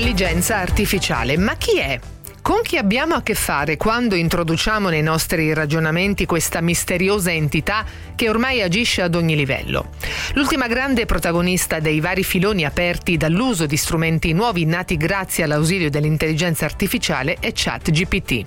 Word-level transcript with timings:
Intelligenza 0.00 0.56
artificiale. 0.56 1.36
Ma 1.36 1.56
chi 1.56 1.78
è? 1.78 2.00
Con 2.40 2.62
chi 2.62 2.78
abbiamo 2.78 3.16
a 3.16 3.22
che 3.22 3.34
fare 3.34 3.76
quando 3.76 4.14
introduciamo 4.14 4.88
nei 4.88 5.02
nostri 5.02 5.52
ragionamenti 5.52 6.24
questa 6.24 6.62
misteriosa 6.62 7.30
entità 7.30 7.84
che 8.14 8.30
ormai 8.30 8.62
agisce 8.62 9.02
ad 9.02 9.14
ogni 9.14 9.36
livello? 9.36 9.90
L'ultima 10.32 10.68
grande 10.68 11.04
protagonista 11.04 11.80
dei 11.80 12.00
vari 12.00 12.24
filoni 12.24 12.64
aperti 12.64 13.18
dall'uso 13.18 13.66
di 13.66 13.76
strumenti 13.76 14.32
nuovi 14.32 14.64
nati 14.64 14.96
grazie 14.96 15.44
all'ausilio 15.44 15.90
dell'intelligenza 15.90 16.64
artificiale 16.64 17.36
è 17.38 17.50
ChatGPT. 17.52 18.44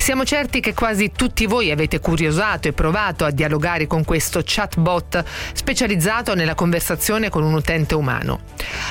Siamo 0.00 0.24
certi 0.24 0.60
che 0.60 0.72
quasi 0.72 1.12
tutti 1.14 1.44
voi 1.44 1.70
avete 1.70 2.00
curiosato 2.00 2.66
e 2.66 2.72
provato 2.72 3.26
a 3.26 3.30
dialogare 3.30 3.86
con 3.86 4.02
questo 4.02 4.40
chatbot 4.42 5.22
specializzato 5.52 6.34
nella 6.34 6.54
conversazione 6.54 7.28
con 7.28 7.44
un 7.44 7.52
utente 7.52 7.94
umano. 7.94 8.40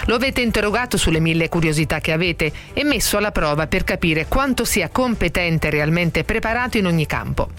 Lo 0.05 0.15
avete 0.15 0.41
interrogato 0.41 0.97
sulle 0.97 1.19
mille 1.19 1.49
curiosità 1.49 1.99
che 1.99 2.13
avete 2.13 2.51
e 2.73 2.83
messo 2.83 3.17
alla 3.17 3.31
prova 3.31 3.65
per 3.65 3.83
capire 3.83 4.27
quanto 4.27 4.63
sia 4.63 4.89
competente 4.89 5.67
e 5.67 5.71
realmente 5.71 6.23
preparato 6.23 6.77
in 6.77 6.85
ogni 6.85 7.07
campo. 7.07 7.49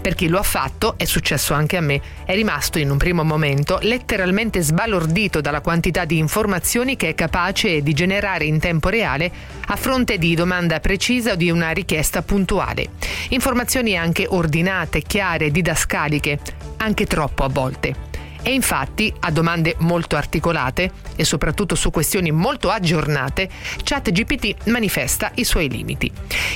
Per 0.00 0.14
chi 0.14 0.28
lo 0.28 0.38
ha 0.38 0.44
fatto, 0.44 0.94
è 0.96 1.04
successo 1.04 1.54
anche 1.54 1.76
a 1.76 1.80
me, 1.80 2.00
è 2.24 2.34
rimasto 2.34 2.78
in 2.78 2.88
un 2.88 2.98
primo 2.98 3.24
momento 3.24 3.78
letteralmente 3.82 4.62
sbalordito 4.62 5.40
dalla 5.40 5.60
quantità 5.60 6.04
di 6.04 6.18
informazioni 6.18 6.96
che 6.96 7.10
è 7.10 7.14
capace 7.14 7.82
di 7.82 7.92
generare 7.92 8.44
in 8.44 8.60
tempo 8.60 8.88
reale 8.88 9.30
a 9.66 9.76
fronte 9.76 10.18
di 10.18 10.34
domanda 10.34 10.80
precisa 10.80 11.32
o 11.32 11.36
di 11.36 11.50
una 11.50 11.70
richiesta 11.70 12.22
puntuale. 12.22 12.91
Informazioni 13.30 13.96
anche 13.96 14.26
ordinate, 14.28 15.02
chiare, 15.02 15.50
didascaliche, 15.50 16.38
anche 16.78 17.06
troppo 17.06 17.44
a 17.44 17.48
volte. 17.48 18.10
E 18.42 18.52
infatti, 18.52 19.12
a 19.20 19.30
domande 19.30 19.76
molto 19.78 20.16
articolate 20.16 20.90
e 21.14 21.24
soprattutto 21.24 21.74
su 21.76 21.90
questioni 21.90 22.32
molto 22.32 22.70
aggiornate, 22.70 23.48
ChatGPT 23.82 24.68
manifesta 24.68 25.30
i 25.34 25.44
suoi 25.44 25.68
limiti. 25.68 26.10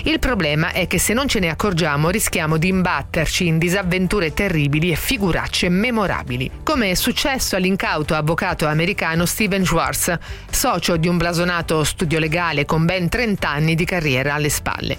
Il 0.05 0.19
problema 0.19 0.73
è 0.73 0.87
che 0.89 0.99
se 0.99 1.13
non 1.13 1.29
ce 1.29 1.39
ne 1.39 1.49
accorgiamo 1.49 2.11
rischiamo 2.11 2.57
di 2.57 2.69
imbatterci 2.69 3.47
in 3.47 3.59
disavventure 3.59 4.35
terribili 4.35 4.91
e 4.91 4.97
figuracce 4.97 5.69
memorabili, 5.69 6.51
come 6.65 6.91
è 6.91 6.95
successo 6.95 7.55
all'incauto 7.55 8.15
avvocato 8.15 8.67
americano 8.67 9.25
Steven 9.25 9.65
Schwartz, 9.65 10.19
socio 10.51 10.97
di 10.97 11.07
un 11.07 11.17
blasonato 11.17 11.85
studio 11.85 12.19
legale 12.19 12.65
con 12.65 12.85
ben 12.85 13.09
30 13.09 13.49
anni 13.49 13.75
di 13.77 13.85
carriera 13.85 14.35
alle 14.35 14.49
spalle. 14.49 14.99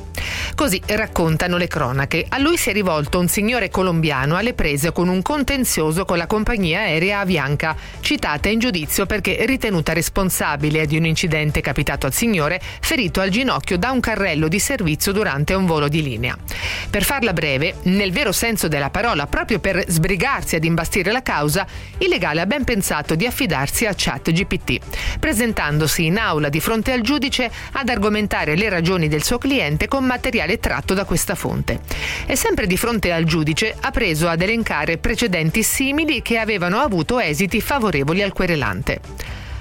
Così 0.55 0.81
raccontano 0.87 1.57
le 1.57 1.67
cronache. 1.67 2.25
A 2.27 2.39
lui 2.39 2.57
si 2.57 2.69
è 2.69 2.73
rivolto 2.73 3.19
un 3.19 3.27
signore 3.27 3.69
colombiano 3.69 4.35
alle 4.35 4.53
prese 4.53 4.91
con 4.91 5.07
un 5.07 5.21
contenzioso 5.21 6.05
con 6.05 6.17
la 6.17 6.27
compagnia 6.27 6.76
aerea 6.77 7.19
Avianca, 7.19 7.75
citata 7.99 8.49
in 8.49 8.59
giudizio 8.59 9.05
perché 9.05 9.45
ritenuta 9.45 9.93
responsabile 9.93 10.85
di 10.85 10.97
un 10.97 11.05
incidente 11.05 11.61
capitato 11.61 12.05
al 12.05 12.13
signore 12.13 12.61
ferito 12.79 13.19
al 13.21 13.29
ginocchio 13.29 13.77
da 13.77 13.91
un 13.91 13.99
carrello 13.99 14.47
di 14.47 14.59
servizio 14.59 15.11
durante 15.11 15.53
un 15.53 15.65
volo 15.65 15.87
di 15.87 16.01
linea. 16.01 16.37
Per 16.89 17.03
farla 17.03 17.33
breve, 17.33 17.75
nel 17.83 18.11
vero 18.11 18.31
senso 18.31 18.67
della 18.67 18.89
parola, 18.89 19.27
proprio 19.27 19.59
per 19.59 19.83
sbrigarsi 19.87 20.55
ad 20.55 20.63
imbastire 20.63 21.11
la 21.11 21.21
causa, 21.21 21.65
il 21.97 22.09
legale 22.09 22.41
ha 22.41 22.45
ben 22.45 22.63
pensato 22.63 23.15
di 23.15 23.25
affidarsi 23.25 23.85
a 23.85 23.93
ChatGPT, 23.95 24.79
presentandosi 25.19 26.05
in 26.05 26.17
aula 26.17 26.49
di 26.49 26.59
fronte 26.59 26.91
al 26.91 27.01
giudice 27.01 27.49
ad 27.73 27.89
argomentare 27.89 28.55
le 28.55 28.69
ragioni 28.69 29.07
del 29.07 29.23
suo 29.23 29.37
cliente 29.37 29.87
con 29.87 30.05
materiale 30.05 30.59
tratto 30.59 30.93
da 30.93 31.05
questa 31.05 31.35
fonte. 31.35 31.79
E 32.25 32.35
sempre 32.35 32.67
di 32.67 32.77
fronte 32.77 33.11
al 33.11 33.23
giudice 33.23 33.75
ha 33.79 33.91
preso 33.91 34.27
ad 34.27 34.41
elencare 34.41 34.97
precedenti 34.97 35.63
simili 35.63 36.21
che 36.21 36.37
avevano 36.37 36.66
avevano 36.67 36.81
avuto 36.81 37.19
esiti 37.19 37.61
favorevoli 37.61 38.21
al 38.21 38.33
querelante. 38.33 38.99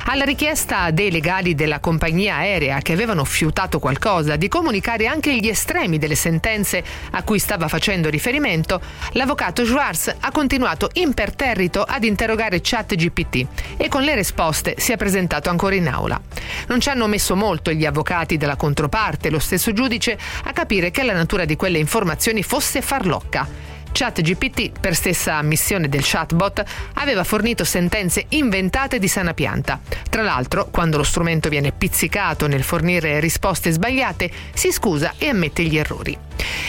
Alla 0.09 0.25
richiesta 0.25 0.93
dei 0.93 1.11
legali 1.11 1.57
della 1.57 1.81
compagnia 1.81 2.37
aerea 2.37 2.79
che 2.79 2.93
avevano 2.93 3.25
fiutato 3.25 3.81
qualcosa 3.81 4.37
di 4.37 4.47
comunicare 4.47 5.09
anche 5.09 5.37
gli 5.37 5.49
estremi 5.49 5.99
delle 5.99 6.15
sentenze 6.15 6.83
a 7.11 7.25
cui 7.25 7.41
stava 7.41 7.67
facendo 7.67 8.09
riferimento, 8.09 8.81
l'avvocato 9.13 9.65
Schwartz 9.65 10.15
ha 10.21 10.31
continuato 10.31 10.91
imperterrito 10.93 11.83
ad 11.83 12.05
interrogare 12.05 12.61
ChatGPT 12.63 13.47
e 13.77 13.89
con 13.89 14.03
le 14.03 14.15
risposte 14.15 14.77
si 14.79 14.93
è 14.93 14.97
presentato 14.97 15.51
ancora 15.51 15.75
in 15.75 15.89
aula. 15.89 16.21
Non 16.69 16.81
ci 16.81 16.89
hanno 16.89 17.09
messo 17.09 17.35
molto 17.35 17.73
gli 17.73 17.85
avvocati 17.85 18.37
della 18.37 18.57
controparte, 18.57 19.29
lo 19.29 19.41
stesso 19.41 19.73
giudice, 19.73 20.17
a 20.45 20.53
capire 20.53 20.93
che 20.93 21.03
la 21.03 21.15
natura 21.15 21.45
di 21.45 21.57
quelle 21.57 21.79
informazioni 21.79 22.45
fosse 22.45 22.81
farlocca 22.81 23.75
ChatGPT, 23.97 24.79
per 24.79 24.95
stessa 24.95 25.37
ammissione 25.37 25.89
del 25.89 26.03
chatbot, 26.05 26.63
aveva 26.97 27.25
fornito 27.25 27.65
sentenze 27.65 28.27
inventate 28.29 28.99
di 28.99 29.09
sana 29.09 29.33
pianta. 29.33 29.81
Tra 30.11 30.21
l'altro, 30.21 30.69
quando 30.71 30.99
lo 30.99 31.03
strumento 31.03 31.49
viene 31.49 31.73
pizzicato 31.73 32.47
nel 32.47 32.63
fornire 32.63 33.21
risposte 33.21 33.71
sbagliate, 33.71 34.31
si 34.53 34.71
scusa 34.71 35.15
e 35.17 35.31
ammette 35.31 35.63
gli 35.63 35.79
errori. 35.79 36.15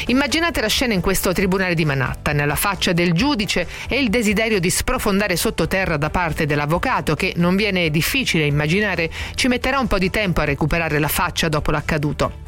Immaginate 0.06 0.62
la 0.62 0.70
scena 0.70 0.94
in 0.94 1.02
questo 1.02 1.34
tribunale 1.34 1.74
di 1.74 1.84
Manhattan, 1.84 2.48
la 2.48 2.56
faccia 2.56 2.94
del 2.94 3.12
giudice 3.12 3.68
e 3.90 4.00
il 4.00 4.08
desiderio 4.08 4.62
di 4.62 4.70
sprofondare 4.70 5.36
sottoterra 5.36 5.98
da 5.98 6.10
parte 6.10 6.46
dell'avvocato 6.46 7.14
che, 7.16 7.34
non 7.36 7.58
viene 7.58 7.90
difficile 7.90 8.46
immaginare, 8.46 9.12
ci 9.36 9.50
metterà 9.50 9.80
un 9.80 9.88
po' 9.88 9.98
di 9.98 10.10
tempo 10.10 10.40
a 10.40 10.46
recuperare 10.46 10.98
la 10.98 11.10
faccia 11.10 11.50
dopo 11.50 11.72
l'accaduto. 11.72 12.47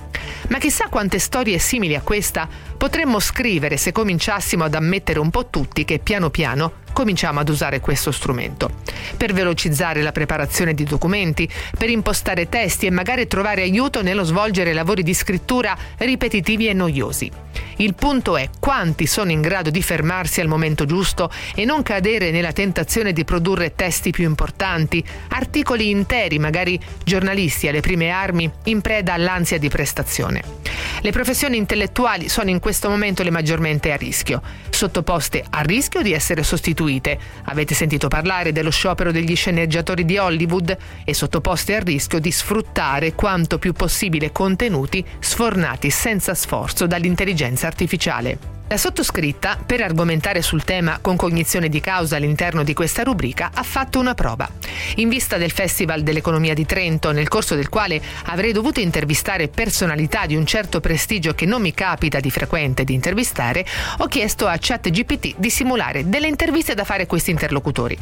Ma 0.50 0.58
chissà 0.58 0.88
quante 0.90 1.20
storie 1.20 1.60
simili 1.60 1.96
a 1.96 2.02
questa 2.02 2.48
potremmo 2.78 3.20
scrivere 3.20 3.78
se 3.78 3.92
cominciassimo 3.92 4.64
ad 4.64 4.74
ammettere 4.74 5.20
un 5.20 5.30
po' 5.30 5.48
tutti 5.50 5.86
che 5.86 6.00
piano 6.00 6.30
piano 6.30 6.74
cominciamo 6.94 7.40
ad 7.40 7.50
usare 7.50 7.80
questo 7.80 8.12
strumento. 8.12 8.72
Per 9.16 9.34
velocizzare 9.34 10.02
la 10.02 10.12
preparazione 10.12 10.74
di 10.74 10.84
documenti, 10.84 11.50
per 11.78 11.90
impostare 11.90 12.50
testi 12.50 12.88
e 12.88 12.92
magari 12.92 13.28
trovare 13.28 13.62
aiuto 13.62 14.02
nello 14.02 14.24
svolgere 14.24 14.74
lavori 14.74 15.04
di 15.04 15.14
scrittura 15.14 15.78
ripetitivi 15.98 16.68
e 16.68 16.74
noiosi. 16.74 17.32
Il 17.82 17.96
punto 17.96 18.36
è 18.36 18.50
quanti 18.60 19.08
sono 19.08 19.32
in 19.32 19.40
grado 19.40 19.70
di 19.70 19.82
fermarsi 19.82 20.42
al 20.42 20.50
momento 20.50 20.84
giusto 20.84 21.32
e 21.56 21.64
non 21.64 21.82
cadere 21.82 22.30
nella 22.30 22.52
tentazione 22.52 23.14
di 23.14 23.24
produrre 23.24 23.74
testi 23.74 24.12
più 24.12 24.26
importanti, 24.26 25.02
articoli 25.30 25.90
interi, 25.90 26.40
magari 26.40 26.78
giornalisti 27.06 27.70
alle 27.70 27.80
prime 27.80 28.10
armi, 28.10 28.52
in 28.66 28.82
preda 28.82 29.14
all'ansia 29.14 29.58
di 29.58 29.70
prestazione. 29.70 30.44
Le 31.02 31.12
professioni 31.12 31.56
intellettuali 31.56 32.28
sono 32.28 32.50
in 32.50 32.60
questo 32.60 32.90
momento 32.90 33.24
le 33.24 33.32
maggiormente 33.32 33.94
a 33.94 33.96
rischio, 33.96 34.42
sottoposte 34.70 35.46
a 35.50 35.62
rischio 35.62 36.02
di 36.02 36.12
essere 36.12 36.44
sostituite. 36.44 37.18
Avete 37.46 37.74
sentito 37.74 38.10
parlare 38.10 38.52
dello 38.52 38.72
sciopero 38.72 39.12
degli 39.12 39.36
sceneggiatori 39.36 40.04
di 40.04 40.18
Hollywood 40.18 40.78
e 41.06 41.14
sottoposte 41.14 41.76
a 41.76 41.80
rischio 41.80 42.20
di 42.20 42.32
sfruttare 42.32 43.14
quanto 43.14 43.58
più 43.58 43.72
possibile 43.72 44.34
contenuti 44.34 45.06
sfornati 45.20 45.90
senza 45.90 46.34
sforzo 46.34 46.86
dall'intelligenza 46.86 47.69
artificiale. 47.70 48.58
La 48.72 48.78
sottoscritta, 48.78 49.58
per 49.66 49.82
argomentare 49.82 50.44
sul 50.44 50.64
tema 50.64 51.00
con 51.02 51.16
cognizione 51.16 51.70
di 51.70 51.80
causa 51.80 52.18
all'interno 52.18 52.64
di 52.64 52.76
questa 52.76 53.02
rubrica, 53.02 53.50
ha 53.52 53.64
fatto 53.64 53.98
una 53.98 54.14
prova. 54.14 54.48
In 54.98 55.10
vista 55.10 55.38
del 55.38 55.50
Festival 55.50 56.04
dell'Economia 56.04 56.54
di 56.54 56.68
Trento, 56.68 57.12
nel 57.12 57.30
corso 57.30 57.56
del 57.56 57.68
quale 57.68 58.00
avrei 58.26 58.52
dovuto 58.52 58.80
intervistare 58.80 59.48
personalità 59.48 60.28
di 60.28 60.36
un 60.36 60.46
certo 60.46 60.82
prestigio 60.82 61.34
che 61.34 61.48
non 61.48 61.62
mi 61.62 61.74
capita 61.74 62.20
di 62.20 62.30
frequente 62.30 62.84
di 62.84 62.94
intervistare, 62.94 63.66
ho 63.98 64.06
chiesto 64.06 64.46
a 64.46 64.58
ChatGPT 64.60 65.38
di 65.38 65.50
simulare 65.50 66.08
delle 66.08 66.28
interviste 66.28 66.76
da 66.76 66.84
fare 66.84 67.04
a 67.04 67.08
questi 67.08 67.32
interlocutori. 67.32 67.98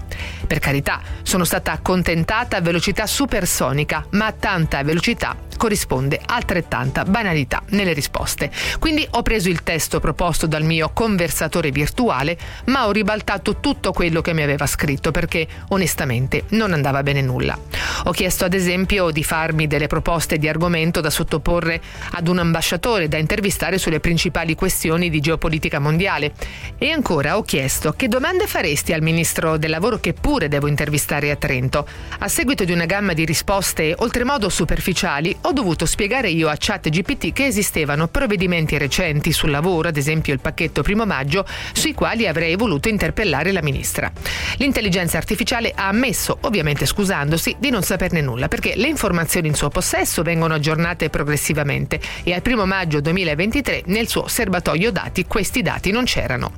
Per 0.46 0.60
carità, 0.60 1.00
sono 1.22 1.46
stata 1.46 1.72
accontentata 1.72 2.58
a 2.58 2.62
velocità 2.62 3.08
supersonica, 3.08 4.06
ma 4.12 4.26
a 4.26 4.34
tanta 4.34 4.84
velocità 4.84 5.47
corrisponde 5.58 6.22
altrettanta 6.26 7.04
banalità 7.04 7.62
nelle 7.70 7.94
risposte. 7.94 8.52
Quindi 8.80 9.06
ho 9.10 9.22
preso 9.22 9.50
il 9.50 9.64
testo 9.64 10.00
proposto 10.00 10.46
da 10.46 10.56
dal 10.58 10.66
mio 10.66 10.90
conversatore 10.92 11.70
virtuale, 11.70 12.36
ma 12.66 12.88
ho 12.88 12.92
ribaltato 12.92 13.60
tutto 13.60 13.92
quello 13.92 14.22
che 14.22 14.34
mi 14.34 14.42
aveva 14.42 14.66
scritto 14.66 15.12
perché 15.12 15.48
onestamente 15.70 16.46
non 16.50 16.74
andava 16.74 17.04
bene 17.04 17.22
nulla. 17.22 17.58
Ho 18.06 18.12
chiesto 18.12 18.46
ad 18.46 18.56
esempio 18.56 19.12
di 19.12 19.24
farmi 19.24 19.68
delle 19.68 19.86
proposte 19.86 20.38
di 20.38 20.50
argomento 20.50 21.00
da 21.00 21.12
sottoporre 21.12 21.80
ad 22.14 22.28
un 22.28 22.40
ambasciatore 22.40 23.08
da 23.08 23.18
intervistare 23.18 23.78
sulle 23.78 24.00
principali 24.00 24.56
questioni 24.56 25.12
di 25.12 25.20
geopolitica 25.20 25.78
mondiale. 25.78 26.34
E 26.80 26.90
ancora 26.90 27.38
ho 27.38 27.44
chiesto 27.44 27.94
che 27.94 28.08
domande 28.08 28.48
faresti 28.48 28.94
al 28.94 29.04
ministro 29.04 29.58
del 29.58 29.70
lavoro 29.70 30.00
che 30.00 30.14
pure 30.14 30.48
devo 30.48 30.66
intervistare 30.66 31.30
a 31.30 31.36
Trento. 31.36 31.88
A 32.20 32.28
seguito 32.28 32.64
di 32.64 32.72
una 32.72 32.86
gamma 32.86 33.14
di 33.14 33.26
risposte 33.26 33.94
oltremodo 33.96 34.50
superficiali, 34.50 35.36
ho 35.48 35.54
dovuto 35.54 35.86
spiegare 35.86 36.30
io 36.30 36.50
a 36.50 36.58
ChatGPT 36.60 37.32
che 37.32 37.46
esistevano 37.46 38.10
provvedimenti 38.10 38.78
recenti 38.78 39.32
sul 39.32 39.50
lavoro, 39.50 39.88
ad 39.88 39.96
esempio 39.96 40.34
il 40.34 40.42
pacchetto 40.42 40.82
primo 40.82 41.06
maggio 41.06 41.46
sui 41.72 41.94
quali 41.94 42.28
avrei 42.28 42.58
voluto 42.58 42.90
interpellare 42.90 43.54
la 43.54 43.62
ministra. 43.62 44.12
L'intelligenza 44.58 45.16
artificiale 45.16 45.72
ha 45.74 45.88
ammesso, 45.88 46.38
ovviamente 46.42 46.86
scusandosi, 46.86 47.56
di 47.60 47.70
non 47.70 47.82
saperne 47.82 48.20
nulla 48.20 48.50
perché 48.50 48.74
le 48.76 48.90
informazioni 48.90 49.48
in 49.48 49.54
suo 49.54 49.70
possesso 49.70 50.22
vengono 50.22 50.54
aggiornate 50.54 51.10
progressivamente 51.10 52.02
e 52.24 52.34
al 52.34 52.42
primo 52.42 52.66
maggio 52.66 53.00
2023 53.00 53.84
nel 53.86 54.10
suo 54.10 54.28
serbatoio 54.28 54.92
dati 54.92 55.28
questi 55.28 55.62
dati 55.62 55.92
non 55.92 56.04
c'erano. 56.04 56.52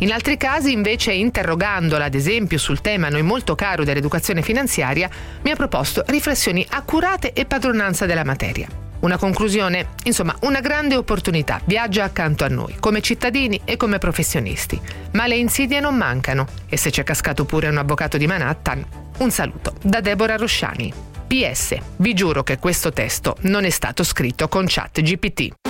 In 0.00 0.12
altri 0.12 0.36
casi 0.36 0.70
invece 0.70 1.10
interrogandola 1.10 2.04
ad 2.04 2.14
esempio 2.14 2.58
sul 2.58 2.80
tema 2.80 3.08
noi 3.08 3.22
molto 3.22 3.56
caro 3.56 3.82
dell'educazione 3.82 4.40
finanziaria 4.40 5.10
mi 5.42 5.50
ha 5.50 5.56
proposto 5.56 6.04
riflessioni 6.06 6.64
accurate 6.70 7.32
e 7.32 7.44
padronanza 7.44 8.06
della 8.06 8.18
materia 8.22 8.34
materia. 8.36 8.68
Una 9.00 9.16
conclusione? 9.16 9.88
Insomma, 10.04 10.36
una 10.42 10.60
grande 10.60 10.96
opportunità. 10.96 11.60
Viaggia 11.64 12.04
accanto 12.04 12.44
a 12.44 12.48
noi, 12.48 12.76
come 12.78 13.00
cittadini 13.00 13.60
e 13.64 13.76
come 13.76 13.98
professionisti. 13.98 14.80
Ma 15.12 15.26
le 15.26 15.36
insidie 15.36 15.80
non 15.80 15.96
mancano 15.96 16.46
e 16.68 16.76
se 16.76 16.90
c'è 16.90 17.02
cascato 17.02 17.44
pure 17.44 17.68
un 17.68 17.78
avvocato 17.78 18.16
di 18.16 18.26
Manhattan, 18.26 18.84
un 19.18 19.30
saluto 19.30 19.74
da 19.82 20.00
Deborah 20.00 20.36
Rosciani. 20.36 20.92
PS, 21.26 21.76
vi 21.96 22.14
giuro 22.14 22.42
che 22.42 22.58
questo 22.58 22.92
testo 22.92 23.36
non 23.42 23.64
è 23.64 23.70
stato 23.70 24.04
scritto 24.04 24.48
con 24.48 24.64
chat 24.68 25.00
GPT. 25.00 25.65